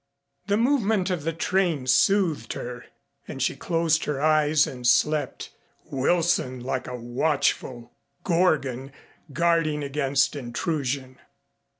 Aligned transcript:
The 0.47 0.57
movement 0.57 1.11
of 1.11 1.25
the 1.25 1.31
train 1.31 1.85
soothed 1.85 2.53
her 2.53 2.85
and 3.27 3.39
she 3.39 3.55
closed 3.55 4.05
her 4.05 4.19
eyes 4.19 4.65
and 4.65 4.87
slept, 4.87 5.51
Wilson 5.91 6.59
like 6.59 6.87
a 6.87 6.95
watchful 6.95 7.91
Gorgon, 8.23 8.91
guarding 9.31 9.83
against 9.83 10.35
intrusion. 10.35 11.19